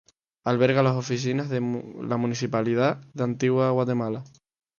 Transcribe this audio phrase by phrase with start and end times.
[0.45, 4.23] Alberga las oficinas de la Municipalidad de Antigua Guatemala.